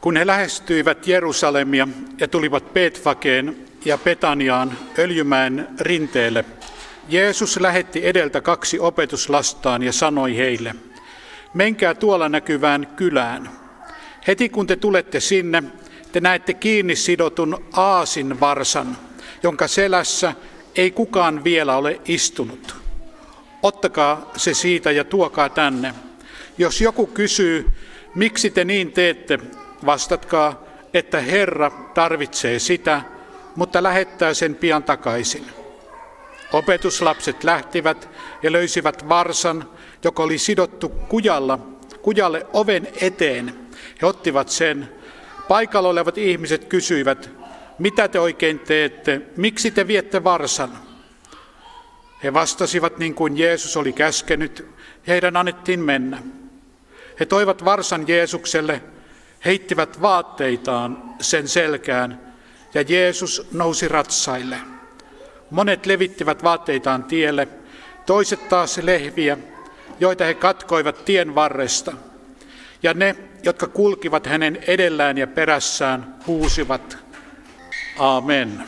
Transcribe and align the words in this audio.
Kun 0.00 0.16
he 0.16 0.26
lähestyivät 0.26 1.06
Jerusalemia 1.06 1.88
ja 2.18 2.28
tulivat 2.28 2.74
Betfakeen 2.74 3.56
ja 3.84 3.98
Petaniaan 3.98 4.78
Öljymäen 4.98 5.68
rinteelle, 5.80 6.44
Jeesus 7.08 7.60
lähetti 7.60 8.06
edeltä 8.06 8.40
kaksi 8.40 8.78
opetuslastaan 8.78 9.82
ja 9.82 9.92
sanoi 9.92 10.36
heille, 10.36 10.74
menkää 11.54 11.94
tuolla 11.94 12.28
näkyvään 12.28 12.86
kylään. 12.96 13.50
Heti 14.26 14.48
kun 14.48 14.66
te 14.66 14.76
tulette 14.76 15.20
sinne, 15.20 15.62
te 16.12 16.20
näette 16.20 16.54
kiinni 16.54 16.96
sidotun 16.96 17.64
aasin 17.72 18.40
varsan, 18.40 18.96
jonka 19.42 19.68
selässä 19.68 20.34
ei 20.76 20.90
kukaan 20.90 21.44
vielä 21.44 21.76
ole 21.76 22.00
istunut. 22.04 22.76
Ottakaa 23.62 24.30
se 24.36 24.54
siitä 24.54 24.90
ja 24.90 25.04
tuokaa 25.04 25.48
tänne. 25.48 25.94
Jos 26.58 26.80
joku 26.80 27.06
kysyy, 27.06 27.66
miksi 28.14 28.50
te 28.50 28.64
niin 28.64 28.92
teette, 28.92 29.38
vastatkaa, 29.86 30.62
että 30.94 31.20
Herra 31.20 31.70
tarvitsee 31.94 32.58
sitä, 32.58 33.02
mutta 33.56 33.82
lähettää 33.82 34.34
sen 34.34 34.54
pian 34.54 34.82
takaisin. 34.82 35.46
Opetuslapset 36.52 37.44
lähtivät 37.44 38.08
ja 38.42 38.52
löysivät 38.52 39.08
varsan, 39.08 39.68
joka 40.04 40.22
oli 40.22 40.38
sidottu 40.38 40.88
kujalla, 40.88 41.58
kujalle 42.02 42.46
oven 42.52 42.88
eteen. 43.00 43.58
He 44.02 44.06
ottivat 44.06 44.48
sen. 44.48 44.88
Paikalla 45.48 45.88
olevat 45.88 46.18
ihmiset 46.18 46.64
kysyivät, 46.64 47.30
mitä 47.78 48.08
te 48.08 48.20
oikein 48.20 48.58
teette, 48.58 49.20
miksi 49.36 49.70
te 49.70 49.86
viette 49.86 50.24
varsan? 50.24 50.78
He 52.24 52.34
vastasivat 52.34 52.98
niin 52.98 53.14
kuin 53.14 53.38
Jeesus 53.38 53.76
oli 53.76 53.92
käskenyt, 53.92 54.66
heidän 55.06 55.36
annettiin 55.36 55.80
mennä. 55.80 56.22
He 57.20 57.26
toivat 57.26 57.64
varsan 57.64 58.08
Jeesukselle, 58.08 58.82
heittivät 59.44 60.02
vaatteitaan 60.02 61.14
sen 61.20 61.48
selkään 61.48 62.20
ja 62.74 62.82
Jeesus 62.82 63.48
nousi 63.52 63.88
ratsaille. 63.88 64.56
Monet 65.50 65.86
levittivät 65.86 66.44
vaatteitaan 66.44 67.04
tielle, 67.04 67.48
toiset 68.06 68.48
taas 68.48 68.78
lehviä, 68.78 69.38
joita 70.00 70.24
he 70.24 70.34
katkoivat 70.34 71.04
tien 71.04 71.34
varresta. 71.34 71.92
Ja 72.82 72.94
ne, 72.94 73.16
jotka 73.42 73.66
kulkivat 73.66 74.26
hänen 74.26 74.58
edellään 74.66 75.18
ja 75.18 75.26
perässään, 75.26 76.14
huusivat, 76.26 76.98
Amen. 77.98 78.64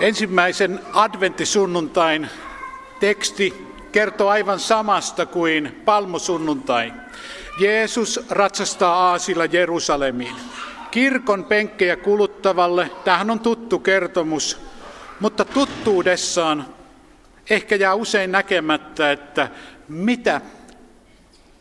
Ensimmäisen 0.00 0.80
adventtisunnuntain 0.92 2.28
teksti 3.00 3.66
kertoo 3.92 4.28
aivan 4.28 4.60
samasta 4.60 5.26
kuin 5.26 5.82
palmusunnuntai. 5.84 6.92
Jeesus 7.60 8.20
ratsastaa 8.30 9.10
aasilla 9.10 9.44
Jerusalemiin. 9.44 10.34
Kirkon 10.90 11.44
penkkejä 11.44 11.96
kuluttavalle 11.96 12.90
tähän 13.04 13.30
on 13.30 13.40
tuttu 13.40 13.78
kertomus, 13.78 14.60
mutta 15.20 15.44
tuttuudessaan 15.44 16.66
ehkä 17.50 17.76
jää 17.76 17.94
usein 17.94 18.32
näkemättä, 18.32 19.12
että 19.12 19.48
mitä 19.88 20.40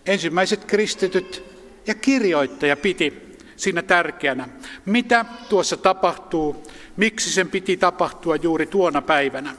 ensimmäiset 0.06 0.66
kristityt 0.66 1.44
ja 1.88 1.96
kirjoittaja 1.96 2.78
piti 2.78 3.38
siinä 3.56 3.82
tärkeänä. 3.82 4.50
Mitä 4.86 5.26
tuossa 5.50 5.78
tapahtuu, 5.78 6.68
miksi 6.98 7.32
sen 7.32 7.50
piti 7.50 7.78
tapahtua 7.78 8.36
juuri 8.36 8.66
tuona 8.66 9.02
päivänä. 9.02 9.54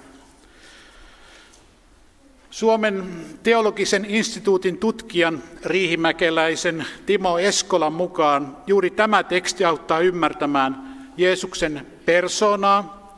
Suomen 2.51 3.27
teologisen 3.43 4.05
instituutin 4.05 4.79
tutkijan 4.79 5.43
riihimäkeläisen 5.65 6.87
Timo 7.07 7.39
Eskolan 7.39 7.93
mukaan 7.93 8.57
juuri 8.67 8.91
tämä 8.91 9.23
teksti 9.23 9.65
auttaa 9.65 10.01
ymmärtämään 10.01 10.97
Jeesuksen 11.17 11.87
persoonaa 12.05 13.11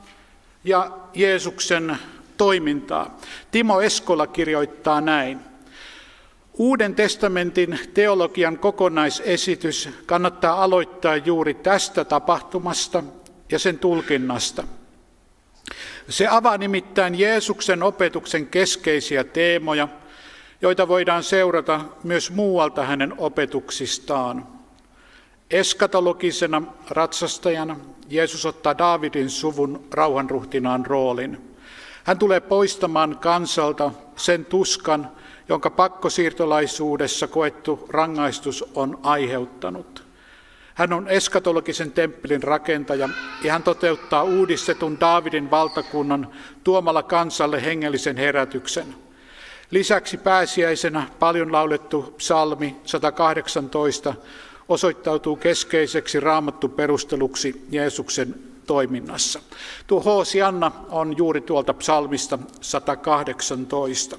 ja 0.65 0.91
Jeesuksen 1.15 1.97
toimintaa. 2.37 3.19
Timo 3.51 3.81
Eskola 3.81 4.27
kirjoittaa 4.27 5.01
näin. 5.01 5.41
Uuden 6.59 6.95
testamentin 6.95 7.79
teologian 7.95 8.59
kokonaisesitys 8.59 9.89
kannattaa 10.07 10.63
aloittaa 10.63 11.17
juuri 11.17 11.55
tästä 11.55 12.05
tapahtumasta 12.05 13.05
ja 13.51 13.59
sen 13.59 13.79
tulkinnasta– 13.79 14.65
se 16.09 16.27
avaa 16.31 16.59
nimittäin 16.59 17.19
Jeesuksen 17.19 17.83
opetuksen 17.83 18.47
keskeisiä 18.47 19.25
teemoja, 19.25 19.89
joita 20.63 20.89
voidaan 20.89 21.23
seurata 21.23 21.81
myös 22.03 22.31
muualta 22.31 22.85
hänen 22.85 23.15
opetuksistaan. 23.19 24.47
Eskatologisena 25.51 26.63
ratsastajana 26.91 27.77
Jeesus 28.09 28.47
ottaa 28.47 28.79
Daavidin 28.79 29.31
suvun 29.31 29.85
rauhanruhtinaan 29.93 30.87
roolin. 30.87 31.57
Hän 32.05 32.19
tulee 32.19 32.41
poistamaan 32.41 33.19
kansalta 33.19 33.91
sen 34.17 34.45
tuskan, 34.45 35.11
jonka 35.49 35.71
pakkosiirtolaisuudessa 35.71 37.27
koettu 37.27 37.87
rangaistus 37.89 38.65
on 38.75 38.99
aiheuttanut. 39.03 40.02
Hän 40.75 40.93
on 40.93 41.09
eskatologisen 41.09 41.93
temppelin 41.93 42.43
rakentaja 42.43 43.09
ja 43.45 43.53
hän 43.53 43.63
toteuttaa 43.63 44.23
uudistetun 44.23 45.01
Daavidin 45.01 45.51
valtakunnan 45.51 46.29
tuomalla 46.65 47.03
kansalle 47.03 47.65
hengellisen 47.65 48.17
herätyksen. 48.17 48.95
Lisäksi 49.71 50.17
pääsiäisenä 50.17 51.07
paljon 51.19 51.53
laulettu 51.53 52.15
psalmi 52.17 52.77
118 52.85 54.15
osoittautuu 54.69 55.37
keskeiseksi 55.37 56.21
raamattu 56.21 56.69
perusteluksi 56.69 57.67
Jeesuksen 57.71 58.35
toiminnassa. 58.67 59.41
Tuo 59.87 60.01
Hoosianna 60.01 60.73
on 60.91 61.17
juuri 61.17 61.41
tuolta 61.41 61.75
psalmista 61.75 62.39
118. 62.61 64.19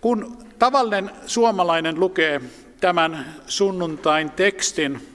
Kun 0.00 0.38
tavallinen 0.58 1.10
suomalainen 1.26 2.00
lukee 2.00 2.40
tämän 2.80 3.34
sunnuntain 3.46 4.30
tekstin, 4.30 5.09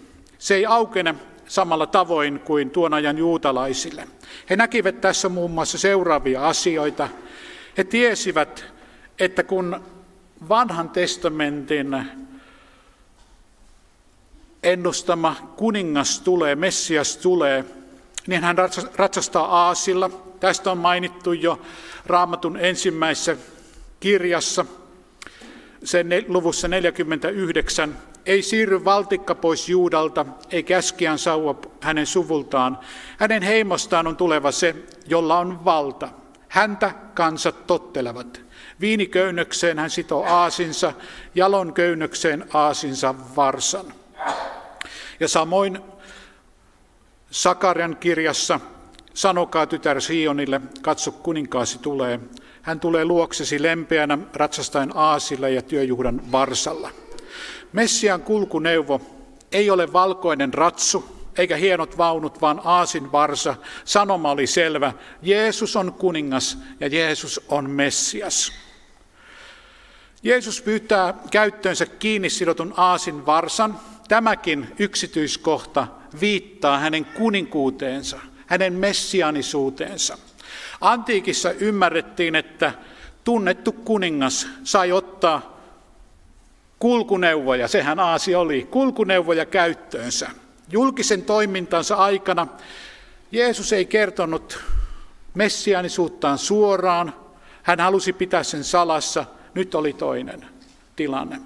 se 0.46 0.56
ei 0.56 0.66
aukene 0.66 1.16
samalla 1.48 1.88
tavoin 1.88 2.40
kuin 2.40 2.70
tuon 2.70 2.94
ajan 2.94 3.18
juutalaisille. 3.18 4.08
He 4.50 4.56
näkivät 4.56 5.02
tässä 5.02 5.30
muun 5.30 5.52
muassa 5.52 5.78
seuraavia 5.78 6.48
asioita. 6.48 7.10
He 7.78 7.84
tiesivät, 7.84 8.66
että 9.20 9.44
kun 9.44 9.84
vanhan 10.50 10.90
testamentin 10.90 11.88
ennustama 14.64 15.36
kuningas 15.56 16.20
tulee, 16.20 16.56
Messias 16.56 17.18
tulee, 17.18 17.66
niin 18.28 18.44
hän 18.44 18.56
ratsastaa 18.96 19.66
aasilla. 19.66 20.10
Tästä 20.40 20.72
on 20.72 20.78
mainittu 20.78 21.34
jo 21.34 21.62
raamatun 22.06 22.58
ensimmäisessä 22.58 23.38
kirjassa, 24.00 24.66
sen 25.84 26.08
luvussa 26.28 26.68
49 26.68 27.98
ei 28.26 28.42
siirry 28.42 28.86
valtikka 28.86 29.36
pois 29.36 29.70
Juudalta, 29.70 30.26
ei 30.52 30.64
käskiän 30.64 31.20
sauva 31.20 31.56
hänen 31.82 32.06
suvultaan. 32.06 32.80
Hänen 33.18 33.44
heimostaan 33.44 34.08
on 34.08 34.18
tuleva 34.18 34.52
se, 34.52 34.76
jolla 35.08 35.40
on 35.40 35.66
valta. 35.66 36.10
Häntä 36.48 36.92
kansat 37.14 37.68
tottelevat. 37.68 38.42
Viiniköynnökseen 38.82 39.80
hän 39.80 39.90
sitoo 39.90 40.24
aasinsa, 40.24 40.94
jalon 41.36 41.74
köynnökseen 41.74 42.46
aasinsa 42.54 43.16
varsan. 43.36 43.86
Ja 45.20 45.28
samoin 45.28 45.80
Sakarian 47.32 47.98
kirjassa, 47.98 48.60
sanokaa 49.14 49.68
tytär 49.68 50.02
Sionille, 50.02 50.62
katso 50.82 51.12
kuninkaasi 51.12 51.80
tulee. 51.80 52.20
Hän 52.62 52.80
tulee 52.80 53.06
luoksesi 53.06 53.62
lempeänä, 53.62 54.18
ratsastaen 54.34 54.92
aasilla 54.96 55.50
ja 55.50 55.62
työjuhdan 55.62 56.32
varsalla. 56.32 57.05
Messian 57.76 58.22
kulkuneuvo 58.22 59.02
ei 59.52 59.70
ole 59.70 59.94
valkoinen 59.94 60.54
ratsu 60.54 61.30
eikä 61.38 61.56
hienot 61.56 61.98
vaunut, 61.98 62.42
vaan 62.42 62.62
aasin 62.64 63.12
varsa. 63.12 63.56
Sanoma 63.86 64.32
oli 64.32 64.48
selvä. 64.48 64.94
Jeesus 65.22 65.76
on 65.76 65.94
kuningas 65.94 66.58
ja 66.80 66.88
Jeesus 66.88 67.42
on 67.50 67.70
Messias. 67.70 68.52
Jeesus 70.24 70.62
pyytää 70.62 71.14
käyttöönsä 71.32 71.86
kiinni 71.86 72.30
sidotun 72.30 72.74
aasin 72.78 73.26
varsan. 73.26 73.80
Tämäkin 74.08 74.68
yksityiskohta 74.80 75.88
viittaa 76.22 76.80
hänen 76.80 77.06
kuninkuuteensa, 77.06 78.20
hänen 78.46 78.74
messianisuuteensa. 78.74 80.18
Antiikissa 80.82 81.52
ymmärrettiin, 81.52 82.36
että 82.36 82.74
tunnettu 83.24 83.72
kuningas 83.72 84.48
sai 84.64 84.92
ottaa 84.92 85.55
kulkuneuvoja, 86.80 87.68
sehän 87.68 88.00
Aasi 88.00 88.36
oli, 88.36 88.68
kulkuneuvoja 88.72 89.46
käyttöönsä. 89.46 90.30
Julkisen 90.72 91.22
toimintansa 91.22 91.96
aikana 91.96 92.48
Jeesus 93.32 93.74
ei 93.74 93.86
kertonut 93.86 94.60
messiaanisuuttaan 95.34 96.38
suoraan, 96.38 97.14
hän 97.64 97.80
halusi 97.80 98.14
pitää 98.14 98.44
sen 98.44 98.64
salassa, 98.64 99.26
nyt 99.54 99.76
oli 99.76 99.94
toinen 99.94 100.48
tilanne. 100.96 101.42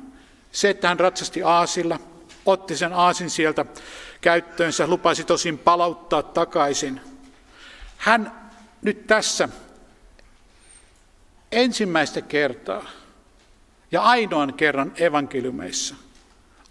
Se, 0.52 0.70
että 0.70 0.88
hän 0.88 1.00
ratsasti 1.00 1.44
Aasilla, 1.44 2.00
otti 2.46 2.78
sen 2.78 2.94
aasin 2.94 3.30
sieltä 3.30 3.66
käyttöönsä, 4.22 4.88
lupasi 4.88 5.24
tosin 5.24 5.58
palauttaa 5.58 6.24
takaisin. 6.24 7.02
Hän 7.98 8.52
nyt 8.82 9.08
tässä 9.08 9.50
ensimmäistä 11.52 12.22
kertaa 12.22 12.84
ja 13.92 14.02
ainoan 14.02 14.54
kerran 14.54 14.94
evankeliumeissa 14.98 15.96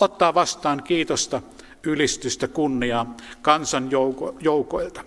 ottaa 0.01 0.35
vastaan 0.35 0.83
kiitosta, 0.83 1.43
ylistystä, 1.83 2.49
kunniaa 2.49 3.17
kansan 3.43 3.91
jouko, 3.91 4.37
joukoilta. 4.41 5.05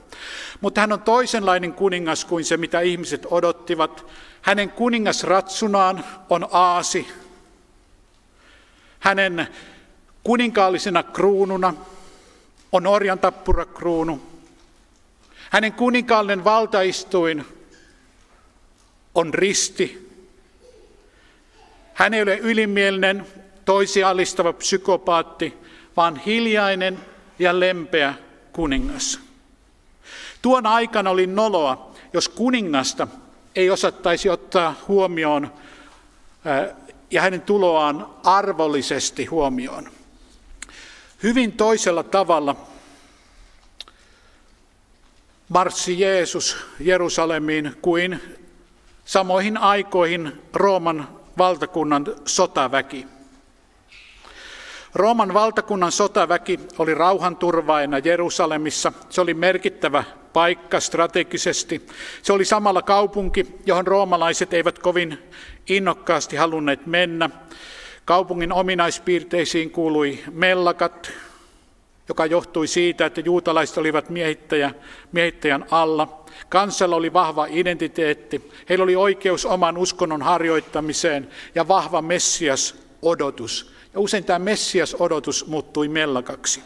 Mutta 0.62 0.82
hän 0.82 0.92
on 0.92 1.02
toisenlainen 1.02 1.74
kuningas 1.74 2.26
kuin 2.26 2.46
se, 2.46 2.58
mitä 2.58 2.80
ihmiset 2.80 3.28
odottivat. 3.32 4.06
Hänen 4.42 4.70
kuningasratsunaan 4.70 6.04
on 6.30 6.48
aasi. 6.52 7.08
Hänen 9.00 9.48
kuninkaallisena 10.24 11.04
kruununa 11.04 11.74
on 12.72 12.88
orjan 12.88 13.20
tappurakruunu. 13.20 14.22
Hänen 15.50 15.74
kuninkaallinen 15.74 16.44
valtaistuin 16.44 17.46
on 19.16 19.34
risti. 19.34 20.11
Hän 22.02 22.14
ei 22.14 22.22
ole 22.22 22.38
ylimielinen, 22.38 23.28
toisia 23.66 24.10
alistava 24.10 24.54
psykopaatti, 24.54 25.54
vaan 25.98 26.18
hiljainen 26.18 27.00
ja 27.40 27.60
lempeä 27.60 28.14
kuningas. 28.54 29.20
Tuon 30.42 30.66
aikana 30.66 31.10
oli 31.10 31.28
noloa, 31.28 31.92
jos 32.14 32.30
kuningasta 32.30 33.08
ei 33.56 33.70
osattaisi 33.70 34.30
ottaa 34.30 34.76
huomioon 34.88 35.54
ja 37.12 37.22
hänen 37.22 37.42
tuloaan 37.42 38.08
arvollisesti 38.24 39.26
huomioon. 39.26 39.90
Hyvin 41.24 41.52
toisella 41.52 42.04
tavalla 42.04 42.56
marssi 45.50 46.00
Jeesus 46.00 46.58
Jerusalemiin 46.80 47.76
kuin 47.82 48.22
samoihin 49.06 49.58
aikoihin 49.58 50.42
Rooman 50.54 51.21
valtakunnan 51.38 52.06
sotaväki. 52.26 53.08
Rooman 54.96 55.34
valtakunnan 55.34 55.92
sotaväki 55.92 56.60
oli 56.80 56.96
rauhanturvaajana 56.96 57.98
Jerusalemissa. 57.98 58.94
Se 59.10 59.22
oli 59.22 59.34
merkittävä 59.34 60.04
paikka 60.34 60.80
strategisesti. 60.80 61.88
Se 62.22 62.34
oli 62.34 62.46
samalla 62.46 62.82
kaupunki, 62.82 63.48
johon 63.66 63.88
roomalaiset 63.88 64.54
eivät 64.54 64.80
kovin 64.80 65.30
innokkaasti 65.70 66.36
halunneet 66.36 66.86
mennä. 66.86 67.30
Kaupungin 68.06 68.54
ominaispiirteisiin 68.54 69.72
kuului 69.72 70.20
mellakat, 70.32 71.12
joka 72.08 72.26
johtui 72.26 72.68
siitä, 72.68 73.06
että 73.06 73.22
juutalaiset 73.22 73.78
olivat 73.78 74.10
miehittäjä, 74.10 74.72
miehittäjän 75.12 75.66
alla. 75.72 76.26
Kansalla 76.50 76.96
oli 76.96 77.14
vahva 77.14 77.48
identiteetti, 77.50 78.52
heillä 78.70 78.84
oli 78.84 78.96
oikeus 78.96 79.46
oman 79.46 79.78
uskonnon 79.78 80.22
harjoittamiseen 80.22 81.28
ja 81.56 81.68
vahva 81.68 82.02
Messias-odotus. 82.02 83.74
Ja 83.94 84.00
usein 84.00 84.24
tämä 84.24 84.40
Messias-odotus 84.40 85.48
muuttui 85.48 85.88
mellakaksi. 85.88 86.62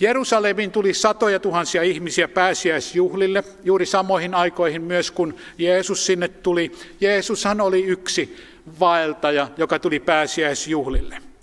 Jerusalemiin 0.00 0.70
tuli 0.70 0.94
satoja 0.94 1.40
tuhansia 1.40 1.82
ihmisiä 1.82 2.28
pääsiäisjuhlille, 2.28 3.44
juuri 3.64 3.86
samoihin 3.86 4.34
aikoihin 4.34 4.82
myös 4.82 5.10
kun 5.10 5.34
Jeesus 5.58 6.06
sinne 6.06 6.28
tuli. 6.28 6.72
Jeesushan 7.00 7.60
oli 7.60 7.84
yksi 7.84 8.36
vaeltaja, 8.80 9.48
joka 9.56 9.78
tuli 9.78 10.00
pääsiäisjuhlille. 10.00 11.33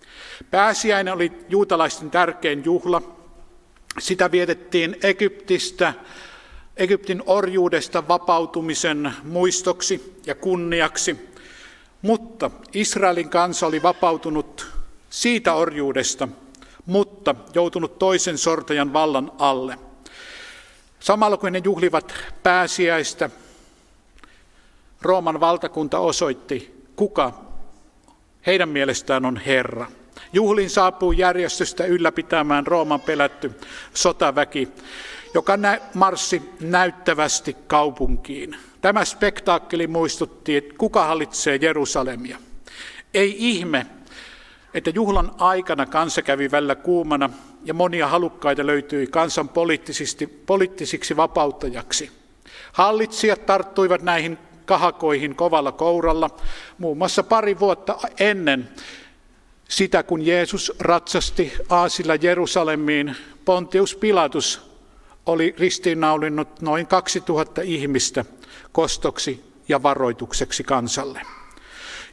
Pääsiäinen 0.52 1.14
oli 1.14 1.32
juutalaisten 1.50 2.12
tärkein 2.12 2.66
juhla. 2.66 3.02
Sitä 4.00 4.32
vietettiin 4.32 4.96
Egyptistä, 5.04 5.94
Egyptin 6.78 7.24
orjuudesta 7.26 8.08
vapautumisen 8.08 9.14
muistoksi 9.24 10.20
ja 10.26 10.36
kunniaksi. 10.36 11.30
Mutta 12.02 12.52
Israelin 12.74 13.30
kansa 13.30 13.68
oli 13.68 13.84
vapautunut 13.84 14.68
siitä 15.10 15.54
orjuudesta, 15.54 16.28
mutta 16.86 17.36
joutunut 17.54 18.00
toisen 18.00 18.38
sortajan 18.38 18.94
vallan 18.94 19.32
alle. 19.38 19.80
Samalla 21.00 21.38
kun 21.38 21.52
ne 21.52 21.62
juhlivat 21.64 22.14
pääsiäistä, 22.44 23.30
Rooman 25.02 25.40
valtakunta 25.40 26.00
osoitti, 26.00 26.86
kuka 26.96 27.42
heidän 28.46 28.70
mielestään 28.70 29.26
on 29.26 29.38
Herra. 29.38 29.88
Juhlin 30.34 30.70
saapuu 30.70 31.12
järjestystä 31.12 31.86
ylläpitämään 31.86 32.68
Rooman 32.68 33.02
pelätty 33.02 33.52
sotaväki, 33.94 34.68
joka 35.34 35.54
marssi 35.94 36.42
näyttävästi 36.60 37.56
kaupunkiin. 37.68 38.56
Tämä 38.82 39.06
spektaakkeli 39.06 39.88
muistutti, 39.88 40.58
että 40.58 40.74
kuka 40.78 41.06
hallitsee 41.06 41.56
Jerusalemia. 41.56 42.38
Ei 43.14 43.36
ihme, 43.38 43.86
että 44.74 44.90
juhlan 44.90 45.32
aikana 45.38 45.86
kansa 45.86 46.22
kävi 46.22 46.52
välillä 46.52 46.76
kuumana 46.76 47.30
ja 47.64 47.74
monia 47.74 48.08
halukkaita 48.08 48.66
löytyi 48.66 49.08
kansan 49.08 49.50
poliittisiksi 50.46 51.18
vapauttajaksi. 51.18 52.12
Hallitsijat 52.74 53.46
tarttuivat 53.46 54.02
näihin 54.02 54.38
kahakoihin 54.66 55.36
kovalla 55.36 55.72
kouralla, 55.72 56.30
muun 56.78 56.98
muassa 56.98 57.24
pari 57.24 57.60
vuotta 57.60 57.98
ennen 58.20 58.70
sitä, 59.72 60.04
kun 60.04 60.26
Jeesus 60.26 60.74
ratsasti 60.80 61.54
aasilla 61.70 62.16
Jerusalemiin, 62.16 63.16
Pontius 63.46 63.96
Pilatus 63.96 64.62
oli 65.26 65.56
ristiinnaulinnut 65.58 66.62
noin 66.62 66.88
2000 66.88 67.62
ihmistä 67.62 68.26
kostoksi 68.72 69.54
ja 69.68 69.84
varoitukseksi 69.84 70.64
kansalle. 70.64 71.22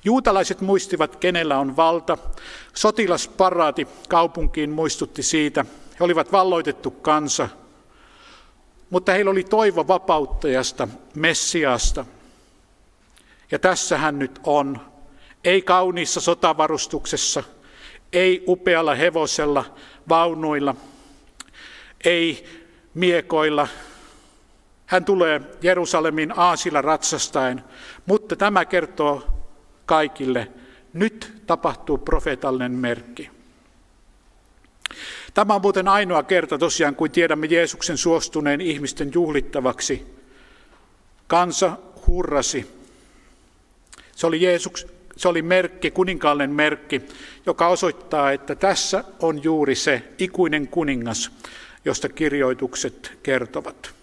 Juutalaiset 0.05 0.61
muistivat, 0.61 1.17
kenellä 1.17 1.59
on 1.59 1.77
valta. 1.77 2.19
Sotilasparaati 2.75 3.89
kaupunkiin 4.09 4.71
muistutti 4.71 5.23
siitä. 5.23 5.65
He 6.01 6.05
olivat 6.05 6.33
valloitettu 6.33 6.91
kansa, 6.91 7.49
mutta 8.91 9.13
heillä 9.13 9.31
oli 9.31 9.45
toivo 9.45 9.89
vapauttajasta, 9.89 10.89
Messiasta. 11.15 12.05
Ja 13.51 13.59
tässä 13.59 13.99
hän 13.99 14.19
nyt 14.19 14.41
on. 14.45 14.81
Ei 15.45 15.63
kauniissa 15.63 16.21
sotavarustuksessa, 16.21 17.43
ei 18.13 18.45
upealla 18.47 18.95
hevosella, 18.95 19.75
vaunuilla, 20.09 20.75
ei 22.05 22.45
miekoilla. 22.95 23.69
Hän 24.87 25.05
tulee 25.05 25.41
Jerusalemin 25.63 26.39
aasilla 26.39 26.83
ratsastaen, 26.83 27.65
mutta 28.07 28.37
tämä 28.37 28.65
kertoo 28.65 29.27
kaikille, 29.87 30.49
nyt 30.93 31.43
tapahtuu 31.47 31.99
profeetallinen 31.99 32.73
merkki. 32.73 33.31
Tämä 35.35 35.55
on 35.55 35.63
muuten 35.63 35.89
ainoa 35.89 36.23
kerta 36.23 36.59
tosiaan, 36.59 36.95
kun 36.95 37.11
tiedämme 37.11 37.47
Jeesuksen 37.47 37.99
suostuneen 37.99 38.61
ihmisten 38.61 39.11
juhlittavaksi. 39.15 40.07
Kansa 41.27 41.77
hurrasi. 42.07 42.79
Se 44.17 44.27
oli, 44.27 44.43
Jeesus, 44.43 44.87
se 45.19 45.29
oli 45.29 45.43
merkki, 45.43 45.91
kuninkaallinen 45.91 46.51
merkki, 46.51 47.03
joka 47.47 47.69
osoittaa, 47.69 48.33
että 48.33 48.55
tässä 48.55 49.05
on 49.21 49.45
juuri 49.45 49.75
se 49.75 50.03
ikuinen 50.19 50.69
kuningas, 50.69 51.31
josta 51.85 52.09
kirjoitukset 52.09 53.19
kertovat. 53.23 53.95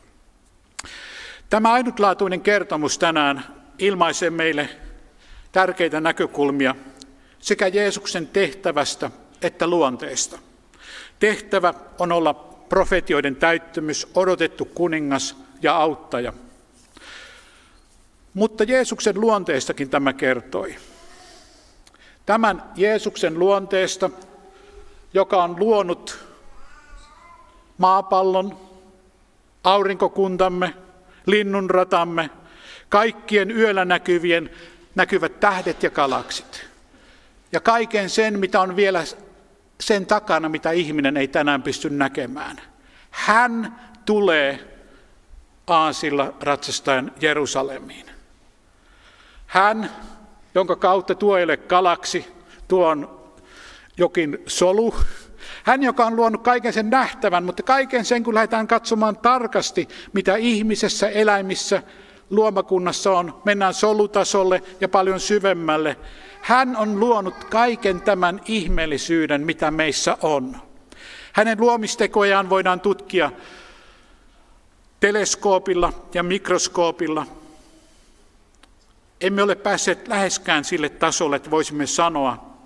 Tämä 1.50 1.74
ainutlaatuinen 1.74 2.42
kertomus 2.42 2.98
tänään 2.98 3.46
ilmaisee 3.80 4.30
meille 4.30 4.70
tärkeitä 5.52 6.02
näkökulmia 6.02 6.76
sekä 7.40 7.68
Jeesuksen 7.68 8.28
tehtävästä 8.28 9.12
että 9.42 9.68
luonteesta. 9.68 10.40
Tehtävä 11.20 11.74
on 12.00 12.12
olla 12.12 12.34
profetioiden 12.70 13.36
täyttymys, 13.36 14.08
odotettu 14.16 14.66
kuningas 14.66 15.36
ja 15.62 15.76
auttaja. 15.76 16.34
Mutta 18.34 18.64
Jeesuksen 18.64 19.22
luonteestakin 19.22 19.90
tämä 19.90 20.14
kertoi. 20.14 20.76
Tämän 22.26 22.64
Jeesuksen 22.76 23.40
luonteesta, 23.40 24.10
joka 25.14 25.44
on 25.44 25.60
luonut 25.60 26.26
maapallon, 27.78 28.60
aurinkokuntamme, 29.64 30.74
linnunratamme, 31.26 32.30
kaikkien 32.90 33.52
yöllä 33.52 33.86
näkyvien 33.86 34.50
näkyvät 34.96 35.40
tähdet 35.40 35.84
ja 35.84 35.90
galaksit. 35.90 36.68
Ja 37.52 37.60
kaiken 37.60 38.10
sen, 38.10 38.40
mitä 38.40 38.62
on 38.62 38.76
vielä 38.76 39.04
sen 39.80 40.06
takana, 40.06 40.50
mitä 40.50 40.72
ihminen 40.72 41.18
ei 41.18 41.28
tänään 41.28 41.64
pysty 41.64 41.90
näkemään. 41.90 42.62
Hän 43.12 43.76
tulee 44.06 44.76
aasilla 45.68 46.34
ratsastaen 46.42 47.12
Jerusalemiin. 47.22 48.06
Hän, 49.48 49.92
jonka 50.56 50.76
kautta 50.76 51.16
tuo 51.16 51.38
ei 51.38 51.44
ole 51.44 51.60
tuo 52.68 52.88
on 52.88 53.22
jokin 53.98 54.38
solu, 54.48 54.94
Hän, 55.64 55.84
joka 55.84 56.06
on 56.06 56.16
luonut 56.16 56.44
kaiken 56.44 56.74
sen 56.74 56.90
nähtävän, 56.90 57.44
mutta 57.44 57.64
kaiken 57.64 58.06
sen, 58.06 58.24
kun 58.24 58.34
lähdetään 58.34 58.68
katsomaan 58.68 59.18
tarkasti, 59.18 59.88
mitä 60.14 60.36
ihmisessä, 60.36 61.10
eläimissä, 61.10 61.84
luomakunnassa 62.30 63.12
on, 63.12 63.42
mennään 63.46 63.74
solutasolle 63.74 64.64
ja 64.82 64.90
paljon 64.90 65.20
syvemmälle. 65.20 65.98
Hän 66.42 66.78
on 66.78 67.00
luonut 67.00 67.44
kaiken 67.44 68.02
tämän 68.02 68.42
ihmeellisyyden, 68.46 69.42
mitä 69.42 69.72
meissä 69.72 70.18
on. 70.22 70.58
Hänen 71.34 71.62
luomistekojaan 71.62 72.50
voidaan 72.50 72.80
tutkia 72.80 73.32
teleskoopilla 75.00 75.94
ja 76.14 76.24
mikroskoopilla. 76.24 77.26
Emme 79.22 79.44
ole 79.44 79.56
päässeet 79.56 80.08
läheskään 80.08 80.64
sille 80.64 80.90
tasolle, 80.90 81.36
että 81.36 81.52
voisimme 81.52 81.88
sanoa, 81.88 82.58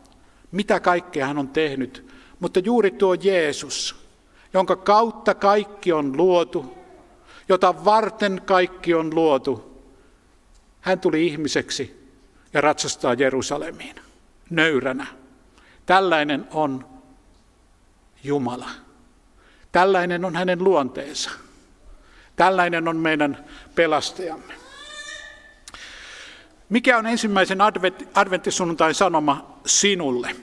mitä 0.52 0.80
kaikkea 0.80 1.28
hän 1.28 1.38
on 1.38 1.48
tehnyt. 1.48 2.12
Mutta 2.40 2.60
juuri 2.60 2.92
tuo 2.92 3.14
Jeesus, 3.14 3.96
jonka 4.54 4.76
kautta 4.76 5.36
kaikki 5.36 5.92
on 5.92 6.18
luotu, 6.18 6.78
jota 7.50 7.86
varten 7.86 8.42
kaikki 8.46 8.94
on 8.94 9.16
luotu, 9.16 9.84
hän 10.82 11.00
tuli 11.00 11.28
ihmiseksi 11.28 12.10
ja 12.54 12.62
ratsastaa 12.62 13.14
Jerusalemiin 13.14 13.96
nöyränä. 14.50 15.08
Tällainen 15.86 16.48
on 16.54 16.86
Jumala. 18.24 18.70
Tällainen 19.72 20.26
on 20.26 20.36
hänen 20.36 20.64
luonteensa. 20.64 21.32
Tällainen 22.36 22.88
on 22.88 22.98
meidän 22.98 23.46
pelastajamme. 23.76 24.54
Mikä 26.70 26.98
on 26.98 27.08
ensimmäisen 27.08 27.60
adventtisunnuntain 28.14 28.96
sanoma 28.96 29.60
sinulle? 29.66 30.36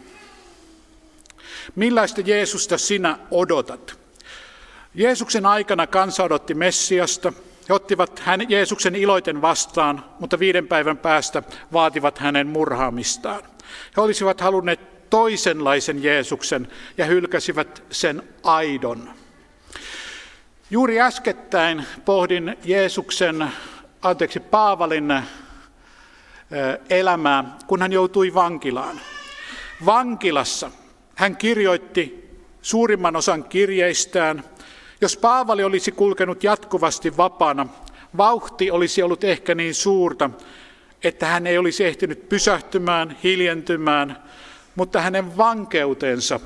Millaista 1.75 2.21
Jeesusta 2.21 2.78
sinä 2.78 3.18
odotat? 3.30 3.99
Jeesuksen 4.95 5.47
aikana 5.47 5.87
kansa 5.87 6.25
odotti 6.25 6.54
Messiasta. 6.54 7.33
He 7.68 7.75
ottivat 7.75 8.18
hän, 8.18 8.50
Jeesuksen 8.50 8.95
iloiten 8.95 9.42
vastaan, 9.42 10.04
mutta 10.21 10.38
viiden 10.38 10.68
päivän 10.68 10.99
päästä 10.99 11.42
vaativat 11.73 12.18
hänen 12.18 12.47
murhaamistaan. 12.47 13.42
He 13.97 14.00
olisivat 14.00 14.40
halunneet 14.40 15.11
toisenlaisen 15.11 16.02
Jeesuksen 16.02 16.68
ja 16.99 17.04
hylkäsivät 17.04 17.83
sen 17.90 18.23
aidon. 18.42 19.11
Juuri 20.71 21.00
äskettäin 21.00 21.87
pohdin 22.04 22.56
Jeesuksen, 22.64 23.52
anteeksi, 24.02 24.40
Paavalin 24.40 25.23
elämää, 26.90 27.56
kun 27.66 27.82
hän 27.82 27.92
joutui 27.92 28.34
vankilaan. 28.34 29.00
Vankilassa 29.86 30.70
hän 31.14 31.36
kirjoitti 31.36 32.30
suurimman 32.62 33.16
osan 33.16 33.44
kirjeistään. 33.44 34.44
Jos 35.00 35.16
Paavali 35.16 35.64
olisi 35.64 35.92
kulkenut 35.92 36.44
jatkuvasti 36.44 37.16
vapaana, 37.16 37.66
vauhti 38.16 38.70
olisi 38.70 39.02
ollut 39.02 39.24
ehkä 39.24 39.54
niin 39.54 39.74
suurta, 39.74 40.30
että 41.04 41.26
hän 41.26 41.46
ei 41.46 41.58
olisi 41.58 41.84
ehtinyt 41.84 42.28
pysähtymään, 42.28 43.16
hiljentymään, 43.22 44.22
mutta 44.74 45.00
hänen 45.00 45.36
vankeutensa 45.36 46.40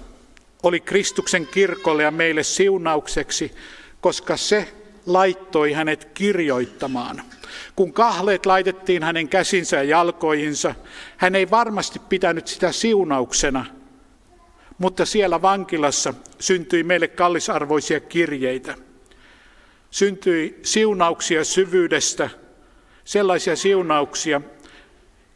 oli 0.63 0.81
Kristuksen 0.81 1.47
kirkolle 1.47 2.03
ja 2.03 2.11
meille 2.11 2.43
siunaukseksi, 2.43 3.55
koska 4.01 4.37
se 4.37 4.73
laittoi 5.07 5.73
hänet 5.73 6.05
kirjoittamaan. 6.05 7.23
Kun 7.77 7.93
kahleet 7.93 8.47
laitettiin 8.47 9.03
hänen 9.03 9.29
käsinsä 9.29 9.77
ja 9.77 9.83
jalkoihinsa, 9.83 10.75
hän 11.17 11.35
ei 11.35 11.51
varmasti 11.51 11.99
pitänyt 11.99 12.47
sitä 12.47 12.73
siunauksena, 12.73 13.67
mutta 14.79 15.07
siellä 15.07 15.43
vankilassa 15.43 16.15
syntyi 16.39 16.83
meille 16.83 17.09
kallisarvoisia 17.09 18.01
kirjeitä. 18.01 18.75
Syntyi 19.91 20.61
siunauksia 20.63 21.45
syvyydestä, 21.45 22.31
sellaisia 23.05 23.57
siunauksia, 23.57 24.41